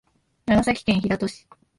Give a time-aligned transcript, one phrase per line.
[0.47, 1.47] 長崎県平戸市